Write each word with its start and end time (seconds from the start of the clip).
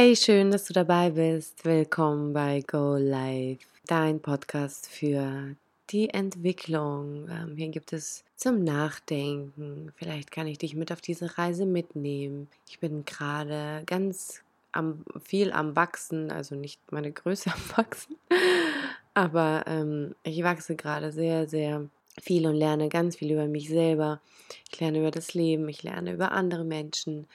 Hey, 0.00 0.14
schön, 0.14 0.52
dass 0.52 0.66
du 0.66 0.72
dabei 0.72 1.10
bist. 1.10 1.64
Willkommen 1.64 2.32
bei 2.32 2.62
Go 2.64 2.94
Live, 2.94 3.58
dein 3.84 4.20
Podcast 4.22 4.86
für 4.86 5.56
die 5.90 6.10
Entwicklung. 6.10 7.28
Ähm, 7.28 7.56
hier 7.56 7.66
gibt 7.66 7.92
es 7.92 8.22
zum 8.36 8.62
Nachdenken. 8.62 9.90
Vielleicht 9.96 10.30
kann 10.30 10.46
ich 10.46 10.58
dich 10.58 10.76
mit 10.76 10.92
auf 10.92 11.00
diese 11.00 11.36
Reise 11.36 11.66
mitnehmen. 11.66 12.46
Ich 12.68 12.78
bin 12.78 13.04
gerade 13.06 13.82
ganz 13.86 14.44
am, 14.70 15.04
viel 15.20 15.50
am 15.50 15.74
Wachsen, 15.74 16.30
also 16.30 16.54
nicht 16.54 16.80
meine 16.92 17.10
Größe 17.10 17.50
am 17.52 17.76
Wachsen, 17.76 18.14
aber 19.14 19.64
ähm, 19.66 20.14
ich 20.22 20.44
wachse 20.44 20.76
gerade 20.76 21.10
sehr, 21.10 21.48
sehr 21.48 21.88
viel 22.22 22.46
und 22.46 22.54
lerne 22.54 22.88
ganz 22.88 23.16
viel 23.16 23.32
über 23.32 23.48
mich 23.48 23.68
selber. 23.68 24.20
Ich 24.70 24.78
lerne 24.78 25.00
über 25.00 25.10
das 25.10 25.34
Leben, 25.34 25.68
ich 25.68 25.82
lerne 25.82 26.12
über 26.12 26.30
andere 26.30 26.62
Menschen 26.64 27.26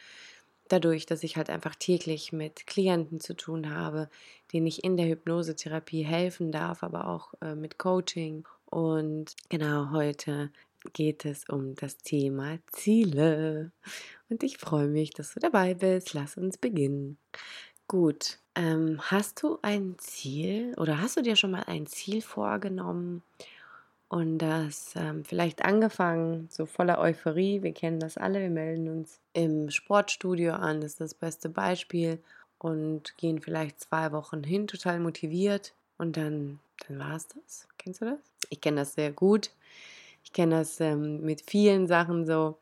dadurch, 0.74 1.06
dass 1.06 1.24
ich 1.24 1.38
halt 1.38 1.50
einfach 1.50 1.76
täglich 1.76 2.34
mit 2.34 2.66
Klienten 2.66 3.20
zu 3.20 3.36
tun 3.36 3.70
habe, 3.70 4.10
denen 4.52 4.68
ich 4.68 4.84
in 4.84 4.98
der 4.98 5.08
Hypnosetherapie 5.08 6.04
helfen 6.04 6.52
darf, 6.52 6.84
aber 6.84 7.08
auch 7.08 7.34
äh, 7.42 7.56
mit 7.56 7.78
Coaching. 7.78 8.46
Und 8.66 9.36
genau 9.50 9.92
heute 9.92 10.52
geht 10.94 11.26
es 11.26 11.48
um 11.48 11.76
das 11.76 11.98
Thema 11.98 12.58
Ziele. 12.68 13.72
Und 14.30 14.44
ich 14.44 14.58
freue 14.58 14.88
mich, 14.88 15.12
dass 15.12 15.34
du 15.36 15.40
dabei 15.40 15.76
bist. 15.76 16.14
Lass 16.14 16.38
uns 16.38 16.58
beginnen. 16.58 17.18
Gut, 17.88 18.40
ähm, 18.56 19.00
hast 19.00 19.44
du 19.44 19.60
ein 19.62 19.96
Ziel 20.00 20.74
oder 20.78 21.02
hast 21.02 21.18
du 21.18 21.22
dir 21.22 21.36
schon 21.36 21.52
mal 21.52 21.64
ein 21.68 21.86
Ziel 21.86 22.22
vorgenommen? 22.22 23.22
Und 24.10 24.38
das 24.38 24.94
ähm, 24.96 25.24
vielleicht 25.26 25.66
angefangen, 25.66 26.48
so 26.52 26.66
voller 26.66 27.00
Euphorie. 27.00 27.64
Wir 27.64 27.74
kennen 27.74 28.00
das 28.00 28.18
alle, 28.18 28.42
wir 28.42 28.50
melden 28.50 28.90
uns 28.90 29.20
im 29.34 29.70
Sportstudio 29.70 30.54
an, 30.54 30.82
das 30.82 30.92
ist 30.92 31.02
das 31.02 31.14
beste 31.14 31.50
Beispiel 31.50 32.20
und 32.60 33.18
gehen 33.18 33.42
vielleicht 33.42 33.80
zwei 33.82 34.12
Wochen 34.12 34.44
hin, 34.44 34.68
total 34.68 35.00
motiviert 35.00 35.74
und 35.98 36.16
dann, 36.18 36.60
dann 36.88 37.00
war 37.00 37.16
es 37.16 37.28
das. 37.28 37.68
Kennst 37.78 38.02
du 38.02 38.06
das? 38.06 38.20
Ich 38.50 38.62
kenne 38.62 38.82
das 38.82 38.94
sehr 38.94 39.12
gut. 39.12 39.52
Ich 40.24 40.32
kenne 40.32 40.60
das 40.60 40.80
ähm, 40.80 41.22
mit 41.22 41.42
vielen 41.42 41.88
Sachen 41.88 42.26
so. 42.26 42.58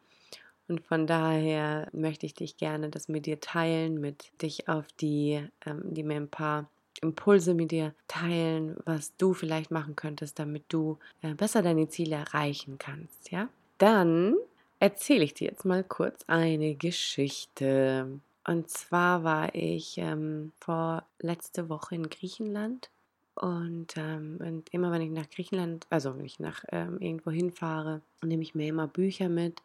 Und 0.67 0.85
von 0.87 1.05
daher 1.05 1.89
möchte 1.91 2.25
ich 2.25 2.33
dich 2.33 2.57
gerne 2.57 2.89
das 2.89 3.09
mit 3.09 3.25
dir 3.25 3.39
teilen, 3.39 3.99
mit 3.99 4.31
dich 4.41 4.69
auf 4.69 4.85
die, 5.01 5.45
ähm, 5.65 5.81
die 5.83 6.03
mir 6.03 6.15
ein 6.15 6.29
paar 6.29 6.69
Impulse 7.01 7.53
mit 7.53 7.71
dir 7.71 7.93
teilen, 8.07 8.75
was 8.85 9.15
du 9.17 9.33
vielleicht 9.33 9.71
machen 9.71 9.95
könntest, 9.95 10.39
damit 10.39 10.63
du 10.69 10.97
äh, 11.21 11.33
besser 11.33 11.61
deine 11.61 11.87
Ziele 11.87 12.15
erreichen 12.15 12.77
kannst, 12.77 13.31
ja? 13.31 13.49
Dann 13.77 14.35
erzähle 14.79 15.23
ich 15.23 15.33
dir 15.33 15.49
jetzt 15.49 15.65
mal 15.65 15.83
kurz 15.83 16.23
eine 16.27 16.75
Geschichte. 16.75 18.19
Und 18.45 18.69
zwar 18.69 19.23
war 19.23 19.55
ich 19.55 19.97
ähm, 19.97 20.51
vor 20.59 21.03
letzte 21.19 21.69
Woche 21.69 21.95
in 21.95 22.09
Griechenland 22.09 22.89
und, 23.35 23.95
ähm, 23.97 24.37
und, 24.39 24.69
immer 24.73 24.91
wenn 24.91 25.01
ich 25.01 25.11
nach 25.11 25.29
Griechenland, 25.29 25.87
also 25.89 26.17
wenn 26.17 26.25
ich 26.25 26.39
nach 26.39 26.63
ähm, 26.71 26.99
irgendwo 26.99 27.31
hinfahre, 27.31 28.01
nehme 28.21 28.43
ich 28.43 28.55
mir 28.55 28.67
immer 28.67 28.87
Bücher 28.87 29.29
mit, 29.29 29.61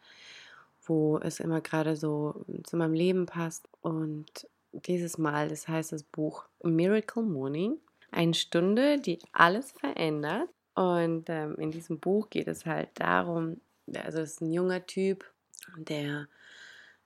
wo 0.84 1.18
es 1.18 1.40
immer 1.40 1.60
gerade 1.60 1.96
so 1.96 2.44
zu 2.64 2.76
meinem 2.76 2.94
Leben 2.94 3.26
passt. 3.26 3.68
Und 3.82 4.46
dieses 4.72 5.18
Mal, 5.18 5.48
das 5.48 5.68
heißt 5.68 5.92
das 5.92 6.02
Buch 6.02 6.44
Miracle 6.62 7.22
Morning, 7.22 7.78
eine 8.10 8.34
Stunde, 8.34 8.98
die 8.98 9.18
alles 9.32 9.72
verändert. 9.72 10.48
Und 10.74 11.24
ähm, 11.28 11.56
in 11.58 11.70
diesem 11.70 11.98
Buch 11.98 12.28
geht 12.28 12.48
es 12.48 12.66
halt 12.66 12.90
darum, 12.94 13.60
also 13.94 14.18
es 14.18 14.32
ist 14.32 14.40
ein 14.42 14.52
junger 14.52 14.84
Typ, 14.86 15.24
der 15.76 16.28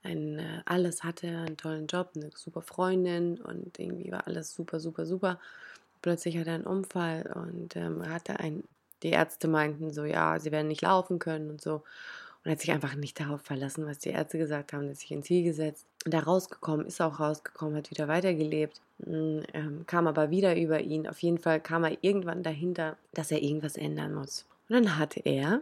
ein, 0.02 0.38
äh, 0.38 0.62
alles 0.64 1.04
hatte, 1.04 1.28
einen 1.28 1.56
tollen 1.56 1.86
Job, 1.86 2.12
eine 2.14 2.30
super 2.34 2.62
Freundin 2.62 3.40
und 3.40 3.78
irgendwie 3.78 4.10
war 4.10 4.26
alles 4.26 4.52
super, 4.52 4.80
super, 4.80 5.06
super. 5.06 5.38
Plötzlich 6.02 6.38
hat 6.38 6.46
er 6.46 6.54
einen 6.54 6.66
Unfall 6.66 7.30
und 7.34 7.76
ähm, 7.76 8.08
hatte 8.08 8.40
ein, 8.40 8.64
die 9.02 9.10
Ärzte 9.10 9.48
meinten 9.48 9.92
so, 9.92 10.04
ja, 10.04 10.38
sie 10.38 10.50
werden 10.50 10.68
nicht 10.68 10.82
laufen 10.82 11.18
können 11.18 11.50
und 11.50 11.60
so 11.60 11.84
und 12.44 12.50
hat 12.50 12.60
sich 12.60 12.72
einfach 12.72 12.94
nicht 12.94 13.20
darauf 13.20 13.42
verlassen, 13.42 13.86
was 13.86 13.98
die 13.98 14.10
Ärzte 14.10 14.38
gesagt 14.38 14.72
haben, 14.72 14.88
hat 14.88 14.96
sich 14.96 15.12
ein 15.12 15.22
Ziel 15.22 15.44
gesetzt. 15.44 15.86
Da 16.06 16.20
rausgekommen, 16.20 16.86
ist 16.86 17.00
auch 17.02 17.20
rausgekommen, 17.20 17.76
hat 17.76 17.90
wieder 17.90 18.08
weitergelebt, 18.08 18.80
hm, 19.04 19.42
ähm, 19.52 19.84
kam 19.86 20.06
aber 20.06 20.30
wieder 20.30 20.56
über 20.56 20.80
ihn. 20.80 21.06
Auf 21.06 21.18
jeden 21.18 21.38
Fall 21.38 21.60
kam 21.60 21.84
er 21.84 21.96
irgendwann 22.00 22.42
dahinter, 22.42 22.96
dass 23.12 23.30
er 23.30 23.42
irgendwas 23.42 23.76
ändern 23.76 24.14
muss. 24.14 24.46
Und 24.68 24.76
dann 24.76 24.98
hatte 24.98 25.20
er 25.24 25.60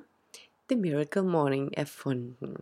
The 0.68 0.76
Miracle 0.76 1.24
Morning 1.24 1.72
erfunden. 1.72 2.56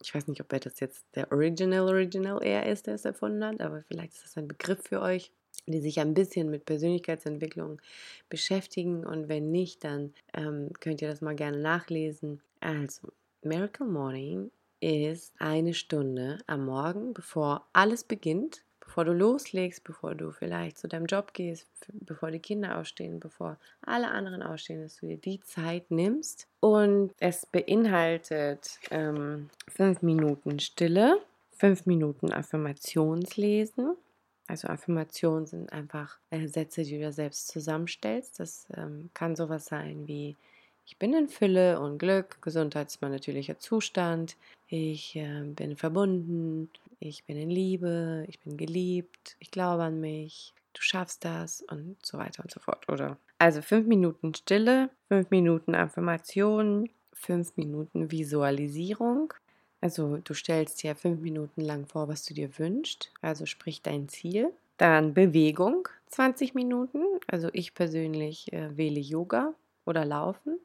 Ich 0.00 0.14
weiß 0.14 0.28
nicht, 0.28 0.40
ob 0.40 0.52
er 0.52 0.60
das 0.60 0.80
jetzt 0.80 1.04
der 1.16 1.30
Original 1.32 1.88
Original 1.88 2.42
eher 2.42 2.66
ist, 2.66 2.86
der 2.86 2.94
es 2.94 3.04
erfunden 3.04 3.44
hat, 3.44 3.60
aber 3.60 3.82
vielleicht 3.88 4.14
ist 4.14 4.24
das 4.24 4.38
ein 4.38 4.48
Begriff 4.48 4.80
für 4.84 5.02
euch, 5.02 5.32
die 5.66 5.80
sich 5.80 6.00
ein 6.00 6.14
bisschen 6.14 6.50
mit 6.50 6.64
Persönlichkeitsentwicklung 6.64 7.80
beschäftigen. 8.28 9.04
Und 9.04 9.28
wenn 9.28 9.50
nicht, 9.50 9.84
dann 9.84 10.14
ähm, 10.34 10.70
könnt 10.80 11.02
ihr 11.02 11.08
das 11.08 11.20
mal 11.20 11.34
gerne 11.34 11.58
nachlesen. 11.58 12.40
Also, 12.60 13.08
Miracle 13.42 13.86
Morning 13.86 14.50
ist 14.80 15.34
eine 15.38 15.74
Stunde 15.74 16.38
am 16.46 16.66
Morgen, 16.66 17.14
bevor 17.14 17.66
alles 17.72 18.04
beginnt, 18.04 18.62
bevor 18.80 19.04
du 19.04 19.12
loslegst, 19.12 19.84
bevor 19.84 20.14
du 20.14 20.32
vielleicht 20.32 20.78
zu 20.78 20.88
deinem 20.88 21.06
Job 21.06 21.34
gehst, 21.34 21.68
bevor 21.92 22.30
die 22.30 22.38
Kinder 22.38 22.78
ausstehen, 22.78 23.20
bevor 23.20 23.58
alle 23.82 24.08
anderen 24.08 24.42
ausstehen, 24.42 24.82
dass 24.82 24.96
du 24.96 25.06
dir 25.06 25.18
die 25.18 25.40
Zeit 25.40 25.90
nimmst. 25.90 26.46
Und 26.60 27.12
es 27.18 27.46
beinhaltet 27.46 28.78
ähm, 28.90 29.50
fünf 29.68 30.02
Minuten 30.02 30.58
Stille, 30.58 31.20
fünf 31.52 31.86
Minuten 31.86 32.32
Affirmationslesen. 32.32 33.96
Also 34.46 34.68
Affirmationen 34.68 35.46
sind 35.46 35.72
einfach 35.72 36.18
äh, 36.30 36.46
Sätze, 36.46 36.82
die 36.82 36.92
du 36.92 36.98
dir 36.98 37.12
selbst 37.12 37.48
zusammenstellst. 37.48 38.40
Das 38.40 38.66
ähm, 38.74 39.10
kann 39.12 39.36
sowas 39.36 39.66
sein 39.66 40.08
wie 40.08 40.36
ich 40.88 40.96
bin 40.96 41.12
in 41.12 41.28
Fülle 41.28 41.80
und 41.80 41.98
Glück, 41.98 42.40
Gesundheit 42.40 42.86
ist 42.86 43.02
mein 43.02 43.12
natürlicher 43.12 43.58
Zustand, 43.58 44.36
ich 44.68 45.16
äh, 45.16 45.42
bin 45.44 45.76
verbunden, 45.76 46.70
ich 47.00 47.24
bin 47.24 47.36
in 47.36 47.50
Liebe, 47.50 48.24
ich 48.28 48.38
bin 48.40 48.56
geliebt, 48.56 49.36
ich 49.38 49.50
glaube 49.50 49.84
an 49.84 50.00
mich, 50.00 50.52
du 50.74 50.82
schaffst 50.82 51.24
das 51.24 51.62
und 51.62 51.96
so 52.04 52.18
weiter 52.18 52.42
und 52.42 52.50
so 52.50 52.60
fort, 52.60 52.88
oder? 52.88 53.16
Also 53.38 53.62
fünf 53.62 53.86
Minuten 53.86 54.34
Stille, 54.34 54.90
fünf 55.08 55.30
Minuten 55.30 55.74
Affirmation, 55.74 56.88
fünf 57.12 57.56
Minuten 57.56 58.10
Visualisierung. 58.10 59.32
Also 59.80 60.18
du 60.18 60.34
stellst 60.34 60.82
dir 60.82 60.96
fünf 60.96 61.20
Minuten 61.20 61.60
lang 61.60 61.86
vor, 61.86 62.08
was 62.08 62.24
du 62.24 62.34
dir 62.34 62.58
wünschst, 62.58 63.12
also 63.22 63.46
sprich 63.46 63.80
dein 63.82 64.08
Ziel. 64.08 64.52
Dann 64.76 65.14
Bewegung, 65.14 65.88
20 66.06 66.54
Minuten. 66.54 67.02
Also 67.26 67.48
ich 67.52 67.74
persönlich 67.74 68.52
äh, 68.52 68.76
wähle 68.76 69.00
Yoga 69.00 69.54
oder 69.84 70.04
Laufen. 70.04 70.58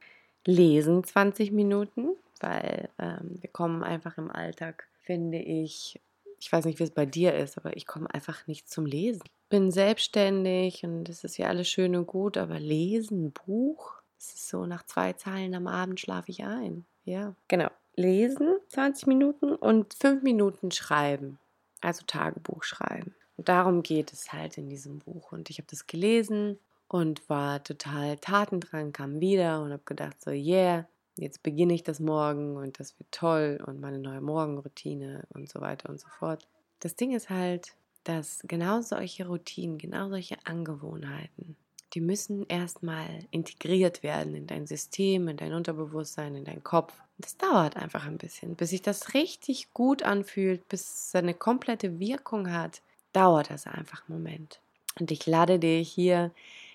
Lesen 0.46 1.04
20 1.04 1.52
Minuten, 1.52 2.10
weil 2.44 2.90
ähm, 3.00 3.38
wir 3.42 3.50
kommen 3.50 3.84
einfach 3.84 4.18
im 4.18 4.30
Alltag, 4.30 4.88
finde 5.02 5.40
ich, 5.40 6.00
ich 6.40 6.52
weiß 6.52 6.66
nicht, 6.66 6.80
wie 6.80 6.84
es 6.84 6.92
bei 6.92 7.06
dir 7.06 7.34
ist, 7.34 7.58
aber 7.58 7.76
ich 7.78 7.88
komme 7.88 8.14
einfach 8.14 8.48
nicht 8.48 8.70
zum 8.70 8.86
Lesen. 8.86 9.24
Bin 9.50 9.72
selbstständig 9.72 10.84
und 10.84 11.06
das 11.06 11.24
ist 11.24 11.38
ja 11.38 11.48
alles 11.48 11.70
schön 11.70 11.96
und 11.96 12.06
gut, 12.06 12.38
aber 12.38 12.60
lesen, 12.60 13.32
Buch, 13.32 14.02
das 14.18 14.34
ist 14.34 14.50
so, 14.50 14.66
nach 14.66 14.84
zwei 14.84 15.14
Zeilen 15.14 15.56
am 15.56 15.68
Abend 15.68 16.00
schlafe 16.00 16.32
ich 16.32 16.44
ein. 16.44 16.86
Ja, 17.06 17.36
genau. 17.48 17.70
Lesen 17.96 18.58
20 18.70 19.08
Minuten 19.08 19.56
und 19.56 19.94
5 19.94 20.24
Minuten 20.24 20.72
schreiben, 20.72 21.40
also 21.82 22.04
Tagebuch 22.06 22.64
schreiben. 22.64 23.14
Und 23.38 23.50
darum 23.50 23.84
geht 23.84 24.12
es 24.12 24.34
halt 24.34 24.58
in 24.58 24.70
diesem 24.70 25.00
Buch. 25.00 25.32
Und 25.32 25.50
ich 25.50 25.60
habe 25.60 25.68
das 25.70 25.88
gelesen 25.88 26.60
und 26.88 27.28
war 27.30 27.64
total 27.64 28.18
tatendrang, 28.18 28.94
kam 28.94 29.20
wieder 29.20 29.62
und 29.62 29.72
habe 29.72 29.84
gedacht, 29.86 30.22
so, 30.22 30.32
yeah, 30.32 30.88
jetzt 31.16 31.44
beginne 31.44 31.74
ich 31.74 31.84
das 31.84 32.00
morgen 32.00 32.58
und 32.58 32.80
das 32.80 32.98
wird 33.00 33.12
toll 33.12 33.60
und 33.66 33.80
meine 33.80 34.00
neue 34.00 34.22
Morgenroutine 34.22 35.24
und 35.30 35.50
so 35.50 35.62
weiter 35.62 35.90
und 35.90 36.00
so 36.00 36.08
fort. 36.08 36.48
Das 36.80 36.96
Ding 36.96 37.14
ist 37.14 37.30
halt, 37.30 37.76
dass 38.04 38.42
genau 38.48 38.82
solche 38.82 39.28
Routinen, 39.28 39.78
genau 39.78 40.10
solche 40.10 40.38
Angewohnheiten, 40.46 41.56
die 41.94 42.02
müssen 42.02 42.46
erstmal 42.48 43.08
integriert 43.32 44.04
werden 44.04 44.36
in 44.36 44.48
dein 44.48 44.66
System, 44.66 45.28
in 45.28 45.38
dein 45.38 45.54
Unterbewusstsein, 45.54 46.36
in 46.36 46.44
deinen 46.44 46.64
Kopf. 46.64 46.94
Das 47.20 47.38
dauert 47.38 47.78
einfach 47.78 48.06
ein 48.06 48.18
bisschen, 48.18 48.56
bis 48.56 48.72
sich 48.72 48.82
das 48.82 49.14
richtig 49.14 49.74
gut 49.74 50.04
anfühlt, 50.04 50.68
bis 50.70 51.08
es 51.08 51.16
eine 51.16 51.36
komplette 51.36 52.00
Wirkung 52.00 52.52
hat, 52.52 52.82
dauert 53.14 53.52
das 53.52 53.68
einfach 53.68 54.08
einen 54.10 54.18
Moment. 54.18 54.60
Und 55.00 55.12
ich 55.12 55.26
lade 55.26 55.60
dich 55.60 55.90
hier 55.90 56.32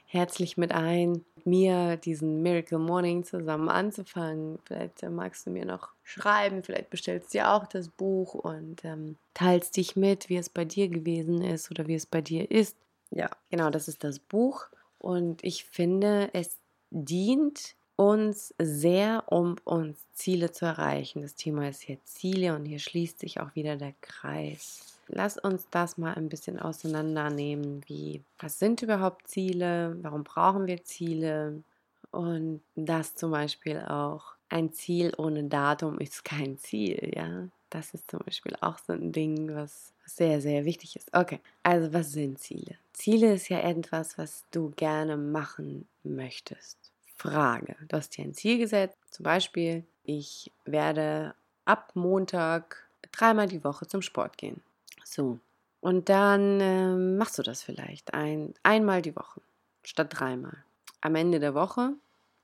herzlich 0.09 0.57
mit 0.57 0.73
ein, 0.73 1.25
mir 1.45 1.97
diesen 1.97 2.43
Miracle 2.43 2.79
Morning 2.79 3.25
zusammen 3.25 3.69
anzufangen. 3.69 4.59
Vielleicht 4.65 5.03
äh, 5.03 5.11
magst 5.11 5.47
du 5.47 5.51
mir 5.51 5.67
noch 5.67 5.91
schreiben, 6.03 6.63
vielleicht 6.63 6.91
bestellst 6.91 7.29
du 7.29 7.39
dir 7.39 7.53
auch 7.53 7.67
das 7.67 7.89
Buch 7.89 8.35
und 8.35 8.85
ähm, 8.85 9.17
teilst 9.35 9.77
dich 9.77 9.97
mit, 9.97 10.29
wie 10.29 10.39
es 10.39 10.49
bei 10.49 10.65
dir 10.65 10.89
gewesen 10.89 11.43
ist 11.43 11.71
oder 11.71 11.87
wie 11.87 11.95
es 11.95 12.07
bei 12.07 12.23
dir 12.23 12.51
ist. 12.51 12.77
Ja, 13.11 13.31
genau, 13.51 13.71
das 13.71 13.87
ist 13.87 14.03
das 14.03 14.19
Buch 14.19 14.67
und 14.99 15.45
ich 15.45 15.65
finde, 15.65 16.31
es 16.33 16.59
dient 16.91 17.75
uns 17.97 18.55
sehr, 18.59 19.25
um 19.27 19.57
uns 19.65 19.99
Ziele 20.15 20.53
zu 20.53 20.65
erreichen. 20.65 21.21
Das 21.23 21.35
Thema 21.35 21.69
ist 21.69 21.83
hier 21.83 21.99
Ziele 22.05 22.55
und 22.55 22.65
hier 22.65 22.79
schließt 22.79 23.19
sich 23.19 23.41
auch 23.41 23.55
wieder 23.55 23.77
der 23.77 23.95
Kreis. 24.01 24.98
Lass 25.09 25.39
uns 25.39 25.67
das 25.71 25.99
mal 25.99 26.15
ein 26.15 26.29
bisschen 26.29 26.59
auseinandernehmen, 26.59 27.83
wie, 27.87 28.23
was 28.39 28.59
sind 28.59 28.83
überhaupt 28.83 29.29
Ziele, 29.29 29.97
warum 30.03 30.25
brauchen 30.25 30.67
wir 30.67 30.85
Ziele 30.85 31.63
und 32.11 32.63
das 32.75 33.15
zum 33.15 33.31
Beispiel 33.33 33.81
auch, 33.81 34.35
ein 34.51 34.73
Ziel 34.73 35.13
ohne 35.19 35.45
Datum 35.45 35.99
ist 35.99 36.25
kein 36.25 36.59
Ziel, 36.59 37.13
ja. 37.15 37.49
Das 37.71 37.93
ist 37.93 38.11
zum 38.11 38.21
Beispiel 38.25 38.57
auch 38.63 38.79
so 38.79 38.95
ein 38.95 39.13
Ding, 39.13 39.55
was 39.55 39.93
sehr, 40.07 40.41
sehr 40.41 40.65
wichtig 40.65 40.97
ist. 40.97 41.15
Okay, 41.15 41.41
also 41.63 41.93
was 41.93 42.13
sind 42.13 42.39
Ziele? 42.39 42.77
Ziele 42.95 43.35
ist 43.35 43.51
ja 43.51 43.61
etwas, 43.61 44.17
was 44.17 44.45
du 44.51 44.71
gerne 44.75 45.19
machen 45.19 45.87
möchtest. 46.03 46.79
Frage, 47.17 47.77
du 47.89 47.97
hast 47.97 48.17
dir 48.17 48.25
ein 48.25 48.33
Ziel 48.33 48.59
gesetzt, 48.59 48.97
zum 49.11 49.25
Beispiel, 49.25 49.85
ich 50.05 50.51
werde 50.65 51.35
ab 51.67 51.91
Montag 51.95 52.89
dreimal 53.13 53.49
die 53.49 53.65
Woche 53.65 53.87
zum 53.87 54.01
Sport 54.01 54.39
gehen. 54.39 54.63
So, 55.11 55.39
und 55.81 56.11
dann 56.11 56.61
äh, 56.61 56.95
machst 56.95 57.39
du 57.39 57.43
das 57.43 57.63
vielleicht 57.63 58.13
ein, 58.13 58.53
einmal 58.63 59.01
die 59.01 59.17
Woche 59.17 59.41
statt 59.83 60.09
dreimal. 60.11 60.65
Am 61.01 61.15
Ende 61.15 61.41
der 61.41 61.55
Woche 61.55 61.95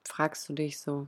fragst 0.05 0.49
du 0.49 0.55
dich 0.55 0.79
so, 0.79 1.07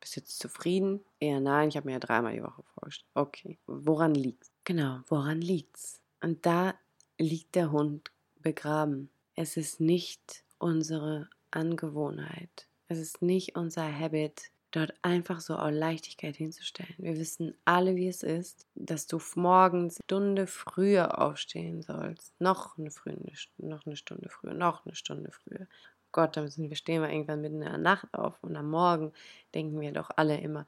bist 0.00 0.16
du 0.16 0.20
jetzt 0.20 0.40
zufrieden? 0.40 1.04
Eher 1.20 1.38
nein, 1.38 1.68
ich 1.68 1.76
habe 1.76 1.86
mir 1.86 1.92
ja 1.92 2.00
dreimal 2.00 2.32
die 2.32 2.42
Woche 2.42 2.64
vorgestellt. 2.74 3.08
Okay, 3.14 3.58
woran 3.68 4.14
liegt's? 4.14 4.50
Genau, 4.64 4.98
woran 5.06 5.40
liegt's? 5.40 6.00
Und 6.22 6.44
da 6.44 6.74
liegt 7.18 7.54
der 7.54 7.70
Hund 7.70 8.10
begraben. 8.40 9.10
Es 9.36 9.56
ist 9.56 9.80
nicht 9.80 10.42
unsere 10.58 11.28
Angewohnheit. 11.52 12.66
Es 12.88 12.98
ist 12.98 13.22
nicht 13.22 13.54
unser 13.54 13.96
Habit, 13.96 14.50
dort 14.70 14.94
einfach 15.02 15.40
so 15.40 15.56
aus 15.56 15.72
Leichtigkeit 15.72 16.36
hinzustellen. 16.36 16.94
Wir 16.98 17.16
wissen 17.16 17.54
alle, 17.64 17.96
wie 17.96 18.08
es 18.08 18.22
ist, 18.22 18.66
dass 18.74 19.06
du 19.06 19.20
morgens 19.34 19.96
eine 19.96 20.04
Stunde 20.04 20.46
früher 20.46 21.20
aufstehen 21.20 21.82
sollst. 21.82 22.40
Noch 22.40 22.78
eine, 22.78 22.90
frühe, 22.90 23.16
noch 23.58 23.86
eine 23.86 23.96
Stunde 23.96 24.28
früher, 24.28 24.54
noch 24.54 24.84
eine 24.86 24.94
Stunde 24.94 25.30
früher. 25.32 25.66
Gott, 26.12 26.36
dann 26.36 26.44
müssen 26.44 26.68
wir 26.68 26.76
stehen 26.76 27.02
wir 27.02 27.10
irgendwann 27.10 27.40
mitten 27.40 27.62
in 27.62 27.68
der 27.68 27.78
Nacht 27.78 28.12
auf 28.12 28.42
und 28.42 28.56
am 28.56 28.70
Morgen 28.70 29.12
denken 29.54 29.80
wir 29.80 29.92
doch 29.92 30.10
alle 30.16 30.38
immer, 30.38 30.66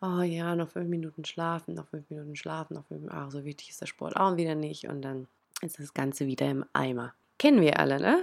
oh 0.00 0.22
ja, 0.22 0.54
noch 0.54 0.68
fünf 0.68 0.88
Minuten 0.88 1.24
schlafen, 1.24 1.74
noch 1.74 1.88
fünf 1.88 2.08
Minuten 2.10 2.36
schlafen, 2.36 2.74
noch 2.74 2.84
fünf 2.86 3.00
Minuten, 3.02 3.16
ach, 3.16 3.30
so 3.30 3.44
wichtig 3.44 3.70
ist 3.70 3.80
der 3.80 3.86
Sport 3.86 4.16
auch 4.16 4.36
wieder 4.36 4.54
nicht 4.54 4.86
und 4.86 5.02
dann 5.02 5.26
ist 5.62 5.78
das 5.78 5.94
Ganze 5.94 6.26
wieder 6.26 6.48
im 6.48 6.64
Eimer. 6.72 7.14
Kennen 7.38 7.60
wir 7.60 7.80
alle, 7.80 8.00
ne? 8.00 8.22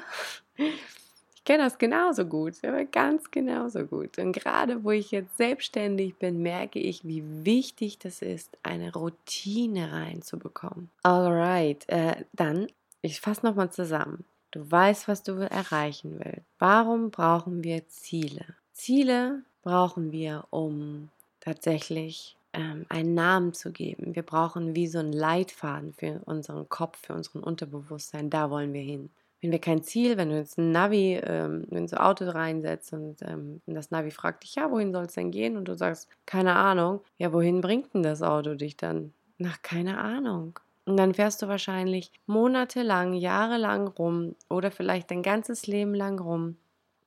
Ich 1.41 1.45
kenne 1.45 1.63
das 1.63 1.79
genauso 1.79 2.25
gut, 2.25 2.63
aber 2.63 2.85
ganz 2.85 3.31
genauso 3.31 3.87
gut. 3.87 4.19
Und 4.19 4.33
gerade 4.33 4.83
wo 4.83 4.91
ich 4.91 5.09
jetzt 5.09 5.37
selbstständig 5.37 6.15
bin, 6.17 6.43
merke 6.43 6.77
ich, 6.77 7.03
wie 7.03 7.23
wichtig 7.43 7.97
das 7.97 8.21
ist, 8.21 8.59
eine 8.61 8.93
Routine 8.93 9.91
reinzubekommen. 9.91 10.91
Alright, 11.01 11.89
äh, 11.89 12.25
dann, 12.33 12.67
ich 13.01 13.21
fasse 13.21 13.43
nochmal 13.43 13.71
zusammen. 13.71 14.23
Du 14.51 14.69
weißt, 14.69 15.07
was 15.07 15.23
du 15.23 15.31
erreichen 15.49 16.19
willst. 16.23 16.45
Warum 16.59 17.09
brauchen 17.09 17.63
wir 17.63 17.87
Ziele? 17.87 18.45
Ziele 18.73 19.41
brauchen 19.63 20.11
wir, 20.11 20.45
um 20.51 21.09
tatsächlich 21.39 22.37
ähm, 22.53 22.85
einen 22.87 23.15
Namen 23.15 23.55
zu 23.55 23.71
geben. 23.71 24.13
Wir 24.13 24.23
brauchen 24.23 24.75
wie 24.75 24.85
so 24.85 24.99
einen 24.99 25.13
Leitfaden 25.13 25.93
für 25.93 26.21
unseren 26.25 26.69
Kopf, 26.69 26.99
für 27.01 27.13
unseren 27.13 27.41
Unterbewusstsein. 27.41 28.29
Da 28.29 28.51
wollen 28.51 28.73
wir 28.73 28.83
hin. 28.83 29.09
Wenn 29.41 29.51
wir 29.51 29.59
kein 29.59 29.83
Ziel, 29.83 30.17
wenn 30.17 30.29
du 30.29 30.35
jetzt 30.35 30.57
ein 30.57 30.71
Navi, 30.71 31.19
ähm, 31.23 31.65
wenn 31.69 31.87
du 31.87 31.99
Auto 31.99 32.25
reinsetzt 32.29 32.93
und, 32.93 33.21
ähm, 33.23 33.61
das 33.65 33.89
Navi 33.89 34.11
fragt 34.11 34.43
dich, 34.43 34.55
ja, 34.55 34.69
wohin 34.69 34.91
soll 34.91 35.05
es 35.05 35.13
denn 35.13 35.31
gehen? 35.31 35.57
Und 35.57 35.65
du 35.65 35.75
sagst, 35.75 36.07
keine 36.25 36.55
Ahnung. 36.55 37.01
Ja, 37.17 37.33
wohin 37.33 37.61
bringt 37.61 37.93
denn 37.93 38.03
das 38.03 38.21
Auto 38.21 38.53
dich 38.53 38.77
dann? 38.77 39.13
Nach 39.37 39.61
keine 39.63 39.97
Ahnung. 39.97 40.59
Und 40.85 40.97
dann 40.97 41.13
fährst 41.13 41.41
du 41.41 41.47
wahrscheinlich 41.47 42.11
monatelang, 42.25 43.13
jahrelang 43.13 43.87
rum 43.87 44.35
oder 44.49 44.71
vielleicht 44.71 45.11
dein 45.11 45.23
ganzes 45.23 45.67
Leben 45.67 45.93
lang 45.95 46.19
rum 46.19 46.57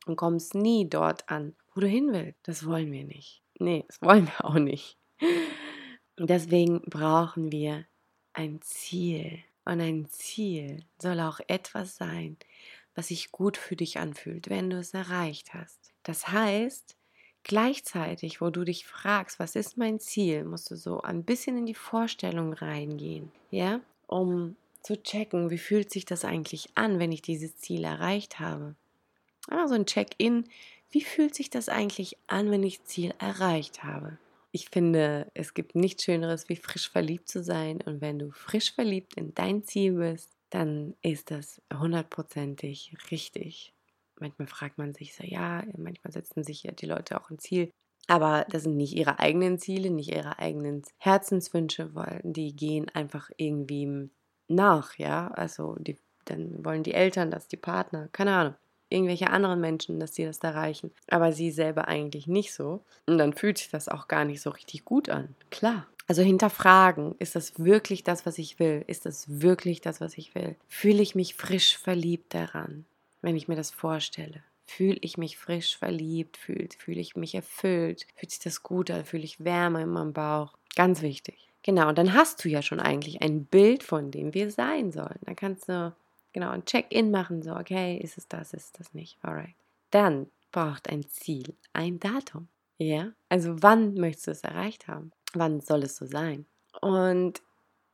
und 0.06 0.16
kommst 0.16 0.54
nie 0.54 0.88
dort 0.88 1.28
an, 1.28 1.54
wo 1.74 1.80
du 1.80 1.86
hin 1.86 2.12
willst. 2.12 2.38
Das 2.44 2.66
wollen 2.66 2.92
wir 2.92 3.04
nicht. 3.04 3.42
Nee, 3.58 3.84
das 3.88 4.00
wollen 4.02 4.26
wir 4.26 4.44
auch 4.44 4.54
nicht. 4.54 4.98
Deswegen 6.18 6.82
brauchen 6.82 7.50
wir 7.50 7.84
ein 8.32 8.60
Ziel. 8.62 9.40
Und 9.64 9.80
ein 9.80 10.08
Ziel 10.08 10.84
soll 10.98 11.20
auch 11.20 11.40
etwas 11.46 11.96
sein, 11.96 12.36
was 12.94 13.08
sich 13.08 13.32
gut 13.32 13.56
für 13.56 13.76
dich 13.76 13.98
anfühlt, 13.98 14.50
wenn 14.50 14.70
du 14.70 14.78
es 14.78 14.94
erreicht 14.94 15.54
hast. 15.54 15.92
Das 16.02 16.28
heißt, 16.28 16.96
Gleichzeitig, 17.44 18.40
wo 18.40 18.48
du 18.48 18.64
dich 18.64 18.86
fragst, 18.86 19.38
was 19.38 19.54
ist 19.54 19.76
mein 19.76 20.00
Ziel, 20.00 20.44
musst 20.44 20.70
du 20.70 20.76
so 20.76 21.02
ein 21.02 21.24
bisschen 21.24 21.58
in 21.58 21.66
die 21.66 21.74
Vorstellung 21.74 22.54
reingehen, 22.54 23.30
ja, 23.50 23.82
um 24.06 24.56
zu 24.82 25.02
checken, 25.02 25.50
wie 25.50 25.58
fühlt 25.58 25.90
sich 25.90 26.06
das 26.06 26.24
eigentlich 26.24 26.70
an, 26.74 26.98
wenn 26.98 27.12
ich 27.12 27.20
dieses 27.20 27.54
Ziel 27.58 27.84
erreicht 27.84 28.40
habe. 28.40 28.74
Also 29.48 29.74
ein 29.74 29.84
Check-in, 29.84 30.48
wie 30.90 31.02
fühlt 31.02 31.34
sich 31.34 31.50
das 31.50 31.68
eigentlich 31.68 32.16
an, 32.28 32.50
wenn 32.50 32.62
ich 32.62 32.84
Ziel 32.84 33.12
erreicht 33.18 33.84
habe? 33.84 34.16
Ich 34.56 34.68
finde, 34.70 35.32
es 35.34 35.52
gibt 35.52 35.74
nichts 35.74 36.04
Schöneres, 36.04 36.48
wie 36.48 36.54
frisch 36.54 36.88
verliebt 36.88 37.28
zu 37.28 37.42
sein. 37.42 37.80
Und 37.84 38.00
wenn 38.00 38.20
du 38.20 38.30
frisch 38.30 38.72
verliebt 38.72 39.14
in 39.14 39.34
dein 39.34 39.64
Ziel 39.64 39.94
bist, 39.94 40.30
dann 40.50 40.94
ist 41.02 41.32
das 41.32 41.60
hundertprozentig 41.76 42.94
richtig. 43.10 43.74
Manchmal 44.20 44.46
fragt 44.46 44.78
man 44.78 44.94
sich 44.94 45.16
so, 45.16 45.24
ja, 45.24 45.64
manchmal 45.76 46.12
setzen 46.12 46.44
sich 46.44 46.62
ja 46.62 46.70
die 46.70 46.86
Leute 46.86 47.20
auch 47.20 47.30
ein 47.30 47.40
Ziel. 47.40 47.68
Aber 48.06 48.46
das 48.48 48.62
sind 48.62 48.76
nicht 48.76 48.94
ihre 48.94 49.18
eigenen 49.18 49.58
Ziele, 49.58 49.90
nicht 49.90 50.12
ihre 50.12 50.38
eigenen 50.38 50.82
Herzenswünsche, 50.98 51.92
weil 51.96 52.20
die 52.22 52.54
gehen 52.54 52.88
einfach 52.90 53.30
irgendwie 53.36 54.08
nach, 54.46 54.96
ja. 54.98 55.32
Also 55.32 55.74
die, 55.80 55.98
dann 56.26 56.64
wollen 56.64 56.84
die 56.84 56.94
Eltern 56.94 57.32
das, 57.32 57.48
die 57.48 57.56
Partner, 57.56 58.08
keine 58.12 58.32
Ahnung, 58.36 58.54
irgendwelche 58.94 59.30
anderen 59.30 59.60
Menschen, 59.60 60.00
dass 60.00 60.14
sie 60.14 60.24
das 60.24 60.38
erreichen. 60.38 60.92
Aber 61.08 61.32
sie 61.32 61.50
selber 61.50 61.88
eigentlich 61.88 62.26
nicht 62.26 62.54
so. 62.54 62.84
Und 63.06 63.18
dann 63.18 63.32
fühlt 63.32 63.58
sich 63.58 63.70
das 63.70 63.88
auch 63.88 64.08
gar 64.08 64.24
nicht 64.24 64.40
so 64.40 64.50
richtig 64.50 64.84
gut 64.84 65.08
an. 65.08 65.34
Klar. 65.50 65.86
Also 66.06 66.22
hinterfragen, 66.22 67.14
ist 67.18 67.34
das 67.34 67.58
wirklich 67.58 68.04
das, 68.04 68.26
was 68.26 68.38
ich 68.38 68.58
will? 68.58 68.84
Ist 68.86 69.06
das 69.06 69.40
wirklich 69.40 69.80
das, 69.80 70.00
was 70.00 70.18
ich 70.18 70.34
will? 70.34 70.54
Fühle 70.68 71.02
ich 71.02 71.14
mich 71.14 71.34
frisch 71.34 71.78
verliebt 71.78 72.34
daran? 72.34 72.84
wenn 73.24 73.36
ich 73.36 73.48
mir 73.48 73.56
das 73.56 73.70
vorstelle. 73.70 74.42
Fühle 74.66 74.98
ich 75.00 75.18
mich 75.18 75.36
frisch 75.38 75.76
verliebt, 75.76 76.36
fühle 76.36 76.68
fühl 76.78 76.98
ich 76.98 77.16
mich 77.16 77.34
erfüllt, 77.34 78.06
fühlt 78.14 78.30
sich 78.30 78.40
das 78.40 78.62
gut 78.62 78.90
an, 78.90 79.04
fühle 79.04 79.24
ich 79.24 79.44
Wärme 79.44 79.82
in 79.82 79.88
meinem 79.88 80.12
Bauch. 80.12 80.56
Ganz 80.76 81.02
wichtig. 81.02 81.48
Genau, 81.62 81.88
und 81.88 81.96
dann 81.96 82.12
hast 82.12 82.44
du 82.44 82.48
ja 82.48 82.60
schon 82.60 82.80
eigentlich 82.80 83.22
ein 83.22 83.46
Bild 83.46 83.82
von 83.82 84.10
dem 84.10 84.34
wir 84.34 84.50
sein 84.50 84.92
sollen. 84.92 85.18
Dann 85.22 85.36
kannst 85.36 85.68
du 85.68 85.94
genau 86.34 86.50
ein 86.50 86.66
Check-in 86.66 87.10
machen, 87.10 87.42
so, 87.42 87.56
okay, 87.56 87.96
ist 87.96 88.18
es 88.18 88.28
das, 88.28 88.52
ist 88.52 88.78
das 88.78 88.92
nicht, 88.92 89.16
alright. 89.22 89.54
Dann 89.90 90.26
braucht 90.52 90.90
ein 90.90 91.08
Ziel 91.08 91.54
ein 91.72 91.98
Datum. 91.98 92.48
Ja, 92.76 93.12
also 93.30 93.62
wann 93.62 93.94
möchtest 93.94 94.26
du 94.26 94.30
es 94.32 94.44
erreicht 94.44 94.88
haben? 94.88 95.12
Wann 95.32 95.60
soll 95.60 95.84
es 95.84 95.96
so 95.96 96.04
sein? 96.04 96.44
Und 96.80 97.40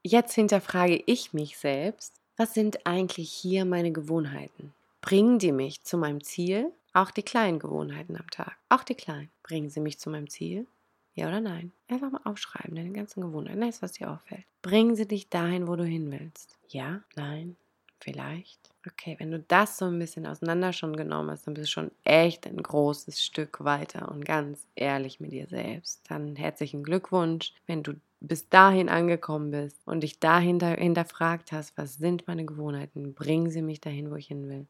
jetzt 0.03 0.35
hinterfrage 0.35 1.03
ich 1.07 1.33
mich 1.33 1.59
selbst, 1.59 2.17
was 2.37 2.55
sind 2.55 2.87
eigentlich 2.87 3.31
hier 3.31 3.65
meine 3.65 3.93
Gewohnheiten? 3.93 4.73
Bringen 5.03 5.39
die 5.39 5.53
mich 5.53 5.83
zu 5.83 5.99
meinem 5.99 6.23
Ziel? 6.25 6.73
Auch 6.93 7.11
die 7.11 7.23
kleinen 7.23 7.59
Gewohnheiten 7.59 8.17
am 8.17 8.29
Tag. 8.31 8.57
Auch 8.69 8.83
die 8.83 8.95
kleinen. 8.95 9.31
Bringen 9.43 9.71
sie 9.71 9.81
mich 9.81 9.99
zu 9.99 10.11
meinem 10.11 10.29
Ziel? 10.29 10.67
Ja 11.15 11.29
oder 11.29 11.41
nein? 11.41 11.73
Einfach 11.89 12.11
mal 12.11 12.23
aufschreiben, 12.25 12.75
deine 12.75 12.93
ganzen 12.93 13.21
Gewohnheiten. 13.21 13.61
Das, 13.61 13.83
was 13.83 13.93
dir 13.93 14.11
auffällt. 14.11 14.45
Bringen 14.63 14.97
sie 14.97 15.07
dich 15.07 15.29
dahin, 15.29 15.69
wo 15.69 15.77
du 15.77 15.85
hin 15.85 16.11
willst? 16.11 16.59
Ja? 16.69 17.03
Nein? 17.15 17.57
Vielleicht? 18.03 18.59
Okay, 18.89 19.17
wenn 19.19 19.31
du 19.31 19.41
das 19.41 19.77
so 19.77 19.85
ein 19.85 19.99
bisschen 19.99 20.27
auseinander 20.27 20.73
schon 20.73 20.97
genommen 20.97 21.31
hast, 21.31 21.47
dann 21.47 21.55
bist 21.55 21.69
du 21.69 21.71
schon 21.73 21.91
echt 22.05 22.47
ein 22.47 22.63
großes 22.63 23.23
Stück 23.23 23.63
weiter 23.63 24.11
und 24.11 24.25
ganz 24.25 24.67
ehrlich 24.75 25.21
mit 25.21 25.33
dir 25.33 25.47
selbst. 25.47 26.01
Dann 26.09 26.35
herzlichen 26.35 26.83
Glückwunsch, 26.83 27.53
wenn 27.67 27.83
du 27.83 27.95
bis 28.21 28.49
dahin 28.49 28.89
angekommen 28.89 29.51
bist 29.51 29.77
und 29.87 30.01
dich 30.03 30.19
dahinter 30.19 30.69
hinterfragt 30.77 31.53
hast, 31.53 31.77
was 31.77 31.97
sind 31.97 32.27
meine 32.27 32.47
Gewohnheiten, 32.47 33.15
bringen 33.15 33.51
sie 33.51 33.63
mich 33.63 33.81
dahin, 33.81 34.11
wo 34.11 34.17
ich 34.17 34.29
hin 34.29 34.49
will, 34.49 34.67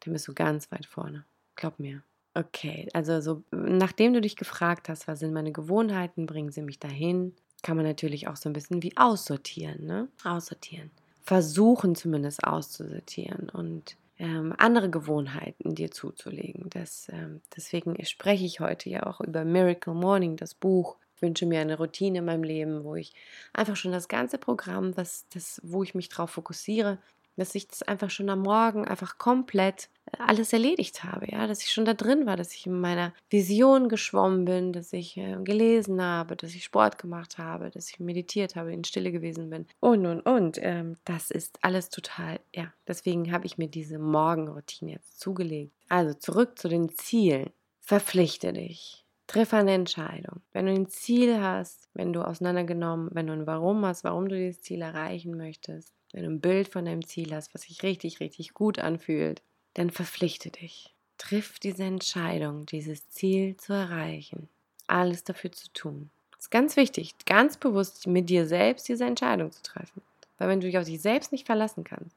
dann 0.00 0.12
bist 0.12 0.28
du 0.28 0.34
ganz 0.34 0.70
weit 0.70 0.86
vorne. 0.86 1.24
Glaub 1.56 1.78
mir. 1.78 2.02
Okay, 2.34 2.88
also 2.94 3.20
so, 3.20 3.42
nachdem 3.50 4.14
du 4.14 4.20
dich 4.20 4.36
gefragt 4.36 4.88
hast, 4.88 5.06
was 5.08 5.18
sind 5.18 5.34
meine 5.34 5.52
Gewohnheiten, 5.52 6.26
bringen 6.26 6.50
sie 6.50 6.62
mich 6.62 6.78
dahin, 6.78 7.34
kann 7.62 7.76
man 7.76 7.86
natürlich 7.86 8.28
auch 8.28 8.36
so 8.36 8.48
ein 8.48 8.54
bisschen 8.54 8.82
wie 8.82 8.96
aussortieren, 8.96 9.84
ne? 9.84 10.08
Aussortieren. 10.24 10.90
Versuchen 11.22 11.94
zumindest 11.94 12.44
auszusortieren 12.44 13.48
und 13.48 13.96
ähm, 14.18 14.54
andere 14.58 14.90
Gewohnheiten 14.90 15.74
dir 15.74 15.90
zuzulegen. 15.90 16.68
Das, 16.70 17.08
ähm, 17.12 17.40
deswegen 17.56 18.02
spreche 18.04 18.44
ich 18.44 18.60
heute 18.60 18.90
ja 18.90 19.04
auch 19.06 19.20
über 19.20 19.44
Miracle 19.44 19.94
Morning, 19.94 20.36
das 20.36 20.54
Buch, 20.54 20.96
wünsche 21.20 21.46
mir 21.46 21.60
eine 21.60 21.78
Routine 21.78 22.18
in 22.18 22.24
meinem 22.24 22.42
Leben, 22.42 22.84
wo 22.84 22.96
ich 22.96 23.14
einfach 23.52 23.76
schon 23.76 23.92
das 23.92 24.08
ganze 24.08 24.38
Programm, 24.38 24.96
was, 24.96 25.26
das, 25.32 25.60
wo 25.64 25.82
ich 25.82 25.94
mich 25.94 26.08
darauf 26.08 26.30
fokussiere, 26.30 26.98
dass 27.36 27.54
ich 27.54 27.68
das 27.68 27.82
einfach 27.82 28.10
schon 28.10 28.28
am 28.28 28.40
Morgen 28.40 28.86
einfach 28.86 29.18
komplett 29.18 29.88
alles 30.18 30.52
erledigt 30.52 31.04
habe, 31.04 31.30
ja, 31.30 31.46
dass 31.46 31.62
ich 31.62 31.70
schon 31.70 31.84
da 31.84 31.94
drin 31.94 32.26
war, 32.26 32.36
dass 32.36 32.52
ich 32.52 32.66
in 32.66 32.78
meiner 32.78 33.12
Vision 33.30 33.88
geschwommen 33.88 34.44
bin, 34.44 34.72
dass 34.72 34.92
ich 34.92 35.16
äh, 35.16 35.36
gelesen 35.42 36.02
habe, 36.02 36.36
dass 36.36 36.54
ich 36.54 36.64
Sport 36.64 36.98
gemacht 36.98 37.38
habe, 37.38 37.70
dass 37.70 37.88
ich 37.88 38.00
meditiert 38.00 38.56
habe, 38.56 38.72
in 38.72 38.84
Stille 38.84 39.12
gewesen 39.12 39.48
bin 39.48 39.66
und 39.80 40.06
und 40.06 40.20
und. 40.22 40.58
Ähm, 40.60 40.96
das 41.04 41.30
ist 41.30 41.58
alles 41.62 41.88
total, 41.88 42.40
ja, 42.54 42.72
deswegen 42.86 43.32
habe 43.32 43.46
ich 43.46 43.58
mir 43.58 43.68
diese 43.68 43.98
Morgenroutine 43.98 44.92
jetzt 44.92 45.20
zugelegt. 45.20 45.72
Also 45.88 46.14
zurück 46.14 46.58
zu 46.58 46.68
den 46.68 46.90
Zielen. 46.90 47.50
Verpflichte 47.80 48.52
dich. 48.52 49.04
Triff 49.26 49.54
eine 49.54 49.72
Entscheidung. 49.72 50.42
Wenn 50.52 50.66
du 50.66 50.72
ein 50.72 50.88
Ziel 50.88 51.40
hast, 51.40 51.88
wenn 51.94 52.12
du 52.12 52.22
auseinandergenommen, 52.22 53.08
wenn 53.12 53.28
du 53.28 53.32
ein 53.32 53.46
Warum 53.46 53.84
hast, 53.86 54.04
warum 54.04 54.28
du 54.28 54.36
dieses 54.36 54.60
Ziel 54.60 54.82
erreichen 54.82 55.36
möchtest, 55.36 55.94
wenn 56.12 56.24
du 56.24 56.30
ein 56.30 56.40
Bild 56.40 56.68
von 56.68 56.84
deinem 56.84 57.06
Ziel 57.06 57.34
hast, 57.34 57.54
was 57.54 57.62
sich 57.62 57.82
richtig, 57.82 58.20
richtig 58.20 58.54
gut 58.54 58.78
anfühlt, 58.78 59.42
dann 59.74 59.90
verpflichte 59.90 60.50
dich. 60.50 60.94
Triff 61.18 61.58
diese 61.58 61.84
Entscheidung, 61.84 62.66
dieses 62.66 63.08
Ziel 63.10 63.56
zu 63.56 63.72
erreichen. 63.72 64.48
Alles 64.86 65.24
dafür 65.24 65.52
zu 65.52 65.72
tun. 65.72 66.10
Es 66.38 66.46
ist 66.46 66.50
ganz 66.50 66.76
wichtig, 66.76 67.14
ganz 67.24 67.56
bewusst 67.56 68.06
mit 68.06 68.28
dir 68.28 68.46
selbst 68.46 68.88
diese 68.88 69.04
Entscheidung 69.04 69.52
zu 69.52 69.62
treffen. 69.62 70.02
Weil 70.38 70.48
wenn 70.48 70.60
du 70.60 70.66
dich 70.66 70.76
auf 70.76 70.84
dich 70.84 71.00
selbst 71.00 71.32
nicht 71.32 71.46
verlassen 71.46 71.84
kannst, 71.84 72.16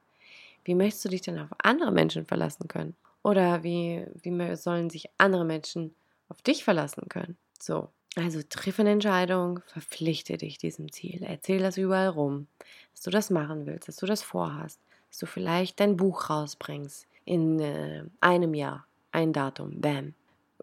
wie 0.63 0.75
möchtest 0.75 1.05
du 1.05 1.09
dich 1.09 1.21
denn 1.21 1.39
auf 1.39 1.49
andere 1.59 1.91
Menschen 1.91 2.25
verlassen 2.25 2.67
können? 2.67 2.95
Oder 3.21 3.63
wie, 3.63 4.05
wie 4.21 4.55
sollen 4.55 4.89
sich 4.89 5.09
andere 5.17 5.45
Menschen 5.45 5.93
auf 6.27 6.41
dich 6.41 6.63
verlassen 6.63 7.07
können? 7.07 7.37
So, 7.59 7.89
also 8.15 8.41
triff 8.47 8.79
eine 8.79 8.91
Entscheidung, 8.91 9.59
verpflichte 9.67 10.37
dich 10.37 10.57
diesem 10.57 10.91
Ziel. 10.91 11.23
Erzähl 11.23 11.59
das 11.59 11.77
überall 11.77 12.07
rum, 12.07 12.47
dass 12.93 13.01
du 13.01 13.11
das 13.11 13.29
machen 13.29 13.65
willst, 13.65 13.87
dass 13.87 13.97
du 13.97 14.05
das 14.05 14.21
vorhast, 14.21 14.79
dass 15.09 15.19
du 15.19 15.25
vielleicht 15.25 15.79
dein 15.79 15.97
Buch 15.97 16.29
rausbringst 16.29 17.07
in 17.25 17.59
äh, 17.59 18.03
einem 18.21 18.53
Jahr, 18.53 18.85
ein 19.11 19.33
Datum, 19.33 19.81
bam. 19.81 20.13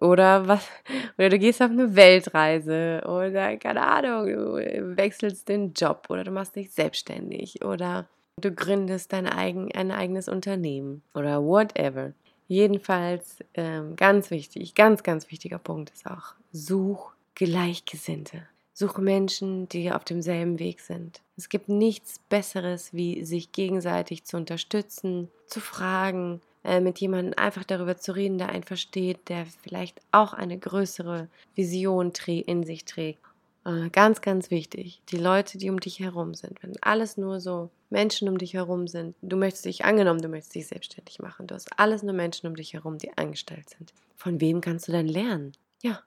Oder 0.01 0.49
was? 0.49 0.67
Oder 1.19 1.29
du 1.29 1.39
gehst 1.39 1.63
auf 1.63 1.71
eine 1.71 1.95
Weltreise 1.95 3.03
oder 3.07 3.57
keine 3.59 3.83
Ahnung, 3.83 4.27
du 4.27 4.97
wechselst 4.97 5.49
den 5.49 5.73
Job 5.75 6.07
oder 6.09 6.25
du 6.25 6.31
machst 6.31 6.57
dich 6.57 6.73
selbstständig 6.73 7.65
oder 7.65 8.07
du 8.41 8.51
gründest 8.51 9.13
dein 9.13 9.27
eigen, 9.27 9.73
ein 9.75 9.93
eigenes 9.93 10.29
Unternehmen 10.29 11.03
oder 11.15 11.43
whatever. 11.45 12.13
Jedenfalls 12.49 13.39
ähm, 13.55 13.95
ganz 13.95 14.31
wichtig, 14.31 14.75
ganz, 14.75 15.03
ganz 15.03 15.31
wichtiger 15.31 15.59
Punkt 15.59 15.91
ist 15.91 16.07
auch, 16.07 16.35
such 16.53 17.13
Gleichgesinnte. 17.35 18.47
Suche 18.75 19.03
Menschen, 19.03 19.69
die 19.69 19.93
auf 19.93 20.05
demselben 20.05 20.59
Weg 20.59 20.81
sind. 20.81 21.21
Es 21.37 21.49
gibt 21.49 21.69
nichts 21.69 22.19
Besseres, 22.29 22.95
wie 22.95 23.25
sich 23.25 23.53
gegenseitig 23.53 24.25
zu 24.25 24.37
unterstützen, 24.37 25.29
zu 25.47 25.61
fragen, 25.61 26.41
äh, 26.65 26.81
mit 26.81 26.99
jemandem 27.01 27.35
einfach 27.37 27.65
darüber 27.65 27.97
zu 27.97 28.15
reden, 28.15 28.39
der 28.39 28.49
einen 28.49 28.63
versteht, 28.63 29.29
der 29.29 29.47
vielleicht 29.63 30.01
auch 30.11 30.33
eine 30.33 30.59
größere 30.59 31.29
Vision 31.55 32.13
in 32.27 32.65
sich 32.65 32.85
trägt. 32.85 33.21
Äh, 33.65 33.91
ganz, 33.91 34.21
ganz 34.21 34.51
wichtig, 34.51 35.03
die 35.11 35.17
Leute, 35.17 35.59
die 35.59 35.71
um 35.71 35.79
dich 35.79 36.01
herum 36.01 36.35
sind. 36.35 36.63
Wenn 36.63 36.75
alles 36.83 37.17
nur 37.17 37.41
so 37.41 37.71
Menschen 37.91 38.29
um 38.29 38.39
dich 38.39 38.55
herum 38.55 38.89
sind, 38.89 39.15
du 39.23 39.37
möchtest 39.37 39.67
dich 39.67 39.85
angenommen, 39.85 40.23
du 40.23 40.29
möchtest 40.29 40.55
dich 40.55 40.67
selbstständig 40.67 41.21
machen, 41.21 41.47
du 41.47 41.55
hast 41.55 41.79
alles 41.79 42.03
nur 42.03 42.15
Menschen 42.15 42.47
um 42.47 42.57
dich 42.57 42.73
herum, 42.73 42.99
die 42.99 43.17
angestellt 43.17 43.71
sind. 43.71 43.93
Von 44.17 44.41
wem 44.41 44.61
kannst 44.61 44.89
du 44.89 44.93
denn 44.93 45.09
lernen? 45.09 45.53
Ja, 45.83 46.03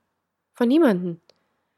von 0.55 0.67
niemandem. 0.67 1.21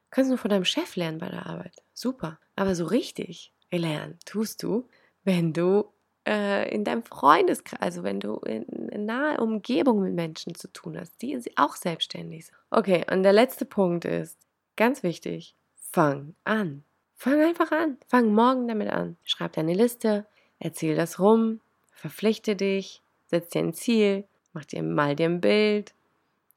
Kannst 0.10 0.30
nur 0.30 0.38
von 0.38 0.50
deinem 0.50 0.66
Chef 0.66 0.96
lernen 0.96 1.18
bei 1.18 1.30
der 1.30 1.46
Arbeit. 1.46 1.76
Super. 1.94 2.40
Aber 2.56 2.76
so 2.76 2.86
richtig 2.86 3.52
lernen 3.72 4.18
tust 4.26 4.64
du, 4.64 4.88
wenn 5.24 5.52
du 5.52 5.86
äh, 6.26 6.74
in 6.74 6.84
deinem 6.84 7.04
Freundeskreis, 7.04 7.82
also 7.82 8.04
wenn 8.04 8.20
du 8.20 8.36
in, 8.38 8.64
in 8.64 9.06
naher 9.06 9.42
Umgebung 9.42 10.02
mit 10.02 10.14
Menschen 10.14 10.56
zu 10.56 10.72
tun 10.72 10.98
hast, 10.98 11.22
die 11.22 11.40
auch 11.58 11.76
selbstständig 11.76 12.46
sind. 12.46 12.58
Okay, 12.70 13.06
und 13.12 13.24
der 13.24 13.34
letzte 13.34 13.66
Punkt 13.66 14.06
ist, 14.06 14.38
ganz 14.76 15.04
wichtig, 15.04 15.56
fang 15.76 16.36
an. 16.44 16.84
Fang 17.16 17.42
einfach 17.42 17.72
an. 17.72 17.98
Fang 18.08 18.34
morgen 18.34 18.68
damit 18.68 18.90
an. 18.90 19.18
Schreib 19.24 19.54
deine 19.54 19.74
Liste, 19.74 20.26
erzähl 20.60 20.96
das 20.96 21.20
rum, 21.20 21.62
verpflichte 21.92 22.56
dich, 22.56 23.02
setz 23.26 23.50
dir 23.50 23.60
ein 23.60 23.74
Ziel, 23.74 24.26
mach 24.54 24.66
dir 24.66 24.84
mal 24.84 25.16
dir 25.16 25.26
ein 25.26 25.42
Bild, 25.42 25.94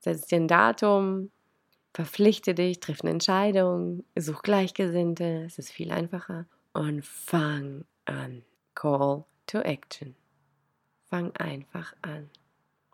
setz 0.00 0.26
dir 0.26 0.36
ein 0.36 0.48
Datum, 0.48 1.30
verpflichte 1.92 2.54
dich, 2.54 2.80
triff 2.80 3.00
eine 3.02 3.10
Entscheidung, 3.10 4.04
such 4.16 4.42
Gleichgesinnte, 4.42 5.44
es 5.46 5.58
ist 5.58 5.70
viel 5.70 5.90
einfacher 5.90 6.46
und 6.72 7.04
fang 7.04 7.84
an. 8.04 8.42
Call 8.74 9.24
to 9.46 9.58
action. 9.58 10.14
Fang 11.08 11.34
einfach 11.36 11.94
an. 12.02 12.30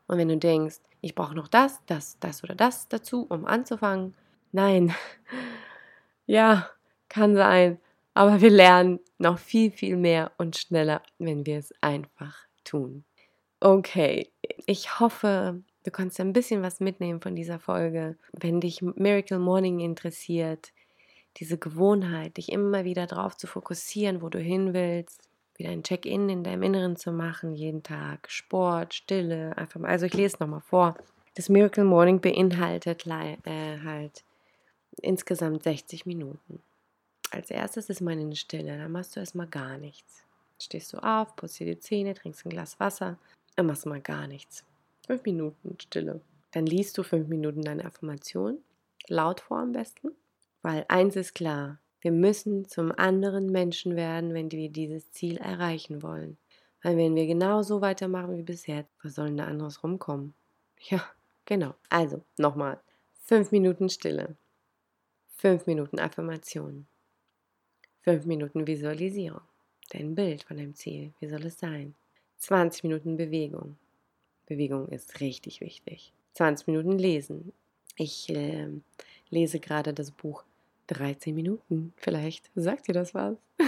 Und 0.07 0.19
wenn 0.19 0.29
du 0.29 0.39
denkst, 0.39 0.81
ich 1.01 1.15
brauche 1.15 1.35
noch 1.35 1.49
das, 1.49 1.81
das, 1.87 2.19
das 2.19 2.43
oder 2.43 2.55
das 2.55 2.89
dazu, 2.89 3.27
um 3.29 3.45
anzufangen, 3.45 4.15
nein, 4.53 4.95
ja, 6.27 6.71
kann 7.09 7.37
sein. 7.37 7.79
Aber 8.15 8.41
wir 8.41 8.51
lernen 8.51 9.01
noch 9.19 9.39
viel, 9.39 9.71
viel 9.71 9.97
mehr 9.97 10.33
und 10.39 10.57
schneller, 10.57 11.03
wenn 11.19 11.45
wir 11.45 11.59
es 11.59 11.75
einfach 11.83 12.47
tun. 12.65 13.05
Okay, 13.61 14.33
ich 14.67 14.99
hoffe, 15.01 15.63
du 15.87 15.93
kannst 15.93 16.19
ein 16.21 16.33
bisschen 16.33 16.63
was 16.63 16.81
mitnehmen 16.81 17.21
von 17.21 17.37
dieser 17.37 17.61
Folge. 17.61 18.17
Wenn 18.33 18.61
dich 18.61 18.83
Miracle 18.83 19.39
Morning 19.39 19.79
interessiert, 19.79 20.73
diese 21.37 21.59
Gewohnheit, 21.59 22.37
dich 22.39 22.51
immer 22.51 22.85
wieder 22.85 23.07
darauf 23.07 23.37
zu 23.37 23.47
fokussieren, 23.47 24.21
wo 24.21 24.29
du 24.29 24.39
hin 24.39 24.75
willst, 24.75 25.29
wieder 25.57 25.71
ein 25.71 25.85
Check-in 25.85 26.29
in 26.29 26.43
deinem 26.43 26.65
Inneren 26.65 26.97
zu 26.97 27.13
machen, 27.13 27.55
jeden 27.55 27.83
Tag, 27.83 28.31
Sport, 28.31 28.95
Stille, 28.95 29.57
einfach 29.57 29.81
mal. 29.81 29.89
Also 29.89 30.07
ich 30.07 30.15
lese 30.15 30.35
es 30.35 30.41
nochmal 30.41 30.61
vor. 30.61 30.97
Das 31.35 31.49
Miracle 31.49 31.85
Morning 31.85 32.21
beinhaltet 32.21 33.07
äh, 33.07 33.79
halt 33.85 34.25
insgesamt 35.03 35.63
60 35.63 36.05
Minuten. 36.05 36.61
Als 37.31 37.51
erstes 37.51 37.91
ist 37.91 38.01
man 38.01 38.19
in 38.19 38.35
Stille, 38.35 38.77
dann 38.79 38.93
machst 38.93 39.15
du 39.15 39.21
erstmal 39.21 39.47
gar 39.47 39.79
nichts. 39.79 40.25
Stehst 40.59 40.93
du 40.93 40.99
auf, 40.99 41.37
putzt 41.37 41.61
dir 41.61 41.67
die 41.67 41.79
Zähne, 41.79 42.15
trinkst 42.15 42.45
ein 42.45 42.51
Glas 42.51 42.81
Wasser, 42.81 43.19
dann 43.57 43.67
machst 43.67 43.87
mal 43.87 44.01
gar 44.01 44.27
nichts. 44.27 44.65
Fünf 45.07 45.25
Minuten 45.25 45.77
Stille. 45.81 46.21
Dann 46.53 46.67
liest 46.67 46.99
du 46.99 47.03
fünf 47.03 47.29
Minuten 47.29 47.63
deine 47.63 47.85
Affirmation, 47.85 48.59
laut 49.09 49.41
vor 49.41 49.59
am 49.59 49.73
besten, 49.73 50.11
weil 50.63 50.85
eins 50.89 51.17
ist 51.17 51.35
klar, 51.35 51.79
wir 52.01 52.13
müssen 52.13 52.67
zum 52.67 52.93
anderen 52.93 53.51
Menschen 53.51 53.97
werden, 53.97 54.35
wenn 54.35 54.51
wir 54.51 54.69
dieses 54.69 55.11
Ziel 55.13 55.37
erreichen 55.39 56.03
wollen. 56.03 56.37
Weil 56.83 56.97
wenn 56.97 57.15
wir 57.15 57.27
genauso 57.27 57.81
weitermachen 57.81 58.37
wie 58.37 58.43
bisher, 58.43 58.87
was 59.03 59.15
soll 59.15 59.27
denn 59.27 59.39
da 59.39 59.45
anderes 59.47 59.83
rumkommen? 59.83 60.35
Ja, 60.91 61.03
genau. 61.47 61.75
Also, 61.89 62.23
nochmal. 62.37 62.79
Fünf 63.25 63.51
Minuten 63.51 63.89
Stille. 63.89 64.37
Fünf 65.37 65.67
Minuten 65.67 65.99
Affirmation. 65.99 66.87
Fünf 68.03 68.27
Minuten 68.27 68.67
Visualisierung. 68.67 69.41
Dein 69.91 70.15
Bild 70.15 70.45
von 70.45 70.59
deinem 70.59 70.75
Ziel. 70.75 71.15
Wie 71.19 71.29
soll 71.29 71.47
es 71.47 71.59
sein? 71.59 71.95
20 72.39 72.85
Minuten 72.85 73.17
Bewegung. 73.17 73.79
Bewegung 74.47 74.89
ist 74.89 75.21
richtig 75.21 75.61
wichtig. 75.61 76.13
20 76.35 76.67
Minuten 76.67 76.99
Lesen. 76.99 77.53
Ich 77.97 78.29
äh, 78.31 78.69
lese 79.31 79.61
gerade 79.61 79.93
das 79.93 80.11
Buch 80.11 80.45
13 80.89 81.35
Minuten. 81.35 81.93
Vielleicht 81.97 82.51
sagt 82.55 82.89
dir 82.89 82.93
das 82.93 83.15
was. 83.15 83.37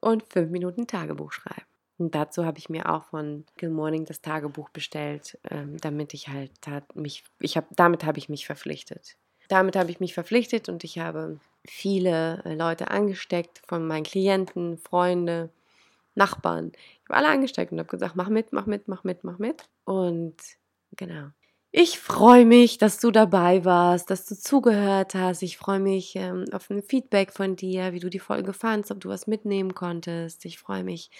Und 0.00 0.22
5 0.24 0.50
Minuten 0.50 0.86
Tagebuch 0.86 1.32
schreiben. 1.32 1.66
Und 1.96 2.14
dazu 2.14 2.44
habe 2.44 2.58
ich 2.58 2.68
mir 2.68 2.92
auch 2.92 3.04
von 3.04 3.44
Good 3.58 3.70
Morning 3.70 4.04
das 4.04 4.20
Tagebuch 4.20 4.68
bestellt, 4.70 5.38
ähm, 5.50 5.78
damit 5.78 6.12
ich 6.12 6.28
halt 6.28 6.50
mich, 6.94 7.24
ich 7.40 7.56
habe, 7.56 7.66
damit 7.76 8.04
habe 8.04 8.18
ich 8.18 8.28
mich 8.28 8.46
verpflichtet. 8.46 9.16
Damit 9.48 9.76
habe 9.76 9.90
ich 9.90 10.00
mich 10.00 10.14
verpflichtet 10.14 10.68
und 10.68 10.84
ich 10.84 10.98
habe 10.98 11.38
viele 11.64 12.42
äh, 12.44 12.54
Leute 12.54 12.90
angesteckt, 12.90 13.62
von 13.66 13.86
meinen 13.86 14.04
Klienten, 14.04 14.78
Freunde, 14.78 15.50
Nachbarn. 16.14 16.72
Ich 16.74 17.08
habe 17.08 17.18
alle 17.18 17.28
angesteckt 17.28 17.72
und 17.72 17.78
habe 17.78 17.88
gesagt, 17.88 18.16
mach 18.16 18.28
mit, 18.28 18.52
mach 18.52 18.66
mit, 18.66 18.88
mach 18.88 19.04
mit, 19.04 19.24
mach 19.24 19.38
mit. 19.38 19.64
Und 19.84 20.36
genau. 20.96 21.30
Ich 21.76 21.98
freue 21.98 22.46
mich, 22.46 22.78
dass 22.78 22.98
du 22.98 23.10
dabei 23.10 23.64
warst, 23.64 24.08
dass 24.08 24.26
du 24.26 24.36
zugehört 24.36 25.16
hast. 25.16 25.42
Ich 25.42 25.56
freue 25.56 25.80
mich 25.80 26.14
ähm, 26.14 26.44
auf 26.52 26.70
ein 26.70 26.84
Feedback 26.84 27.32
von 27.32 27.56
dir, 27.56 27.92
wie 27.92 27.98
du 27.98 28.08
die 28.08 28.20
Folge 28.20 28.52
fandst, 28.52 28.92
ob 28.92 29.00
du 29.00 29.08
was 29.08 29.26
mitnehmen 29.26 29.74
konntest. 29.74 30.44
Ich 30.44 30.60
freue 30.60 30.84
mich, 30.84 31.10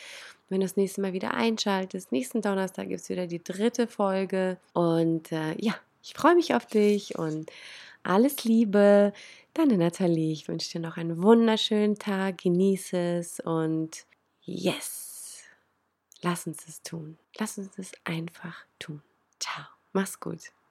wenn 0.48 0.60
du 0.60 0.66
das 0.66 0.76
nächste 0.76 1.00
Mal 1.00 1.12
wieder 1.12 1.34
einschaltest. 1.34 2.12
Nächsten 2.12 2.40
Donnerstag 2.40 2.88
gibt 2.88 3.00
es 3.00 3.08
wieder 3.08 3.26
die 3.26 3.42
dritte 3.42 3.88
Folge. 3.88 4.58
Und 4.74 5.32
äh, 5.32 5.56
ja, 5.58 5.74
ich 6.04 6.14
freue 6.14 6.36
mich 6.36 6.54
auf 6.54 6.66
dich 6.66 7.18
und 7.18 7.50
alles 8.04 8.44
Liebe. 8.44 9.12
Deine 9.54 9.76
Nathalie. 9.76 10.32
Ich 10.32 10.46
wünsche 10.46 10.70
dir 10.70 10.80
noch 10.80 10.96
einen 10.96 11.20
wunderschönen 11.20 11.98
Tag. 11.98 12.38
Genieße 12.38 12.96
es 13.18 13.40
und 13.40 14.06
yes. 14.44 15.42
Lass 16.22 16.46
uns 16.46 16.66
es 16.66 16.82
tun. 16.82 17.18
Lass 17.38 17.58
uns 17.58 17.78
es 17.78 17.92
einfach 18.04 18.64
tun. 18.78 19.02
Ciao. 19.38 19.66
Mach's 19.92 20.18
gut. 20.18 20.54